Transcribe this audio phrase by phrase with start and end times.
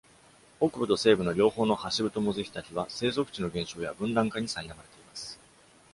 [0.59, 5.39] 北部と西部の両方のハシブトモズヒタキは、生息地の減少や分断化にさいなまれています。